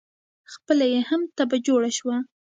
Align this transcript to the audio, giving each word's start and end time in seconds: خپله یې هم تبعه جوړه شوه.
خپله 0.53 0.85
یې 0.93 1.01
هم 1.09 1.21
تبعه 1.37 1.57
جوړه 1.67 1.89
شوه. 1.97 2.15